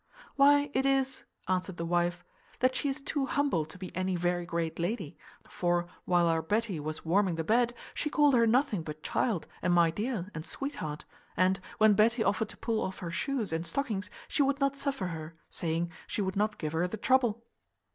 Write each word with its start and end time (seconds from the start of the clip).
"Why, 0.35 0.71
it 0.73 0.83
is," 0.87 1.25
answered 1.47 1.77
the 1.77 1.85
wife, 1.85 2.25
"that 2.57 2.75
she 2.75 2.89
is 2.89 3.01
too 3.01 3.27
humble 3.27 3.65
to 3.65 3.77
be 3.77 3.95
any 3.95 4.15
very 4.15 4.47
great 4.47 4.79
lady: 4.79 5.15
for, 5.47 5.85
while 6.05 6.25
our 6.25 6.41
Betty 6.41 6.79
was 6.79 7.05
warming 7.05 7.35
the 7.35 7.43
bed, 7.43 7.75
she 7.93 8.09
called 8.09 8.33
her 8.33 8.47
nothing 8.47 8.81
but 8.81 9.03
child, 9.03 9.45
and 9.61 9.71
my 9.71 9.91
dear, 9.91 10.31
and 10.33 10.43
sweetheart; 10.43 11.05
and, 11.37 11.59
when 11.77 11.93
Betty 11.93 12.23
offered 12.23 12.49
to 12.49 12.57
pull 12.57 12.81
off 12.81 12.97
her 12.97 13.11
shoes 13.11 13.53
and 13.53 13.63
stockings, 13.63 14.09
she 14.27 14.41
would 14.41 14.59
not 14.59 14.75
suffer 14.75 15.05
her, 15.05 15.35
saying, 15.51 15.91
she 16.07 16.23
would 16.23 16.35
not 16.35 16.57
give 16.57 16.73
her 16.73 16.87
the 16.87 16.97
trouble." 16.97 17.43